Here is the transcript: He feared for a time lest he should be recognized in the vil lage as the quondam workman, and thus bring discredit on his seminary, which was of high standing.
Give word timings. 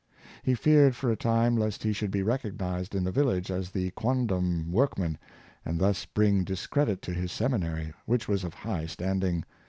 He 0.41 0.55
feared 0.55 0.95
for 0.95 1.11
a 1.11 1.15
time 1.15 1.55
lest 1.55 1.83
he 1.83 1.93
should 1.93 2.09
be 2.09 2.23
recognized 2.23 2.95
in 2.95 3.03
the 3.03 3.11
vil 3.11 3.25
lage 3.27 3.51
as 3.51 3.69
the 3.69 3.91
quondam 3.91 4.71
workman, 4.71 5.19
and 5.63 5.77
thus 5.77 6.05
bring 6.07 6.43
discredit 6.43 7.07
on 7.07 7.13
his 7.13 7.31
seminary, 7.31 7.93
which 8.07 8.27
was 8.27 8.43
of 8.43 8.55
high 8.55 8.87
standing. 8.87 9.45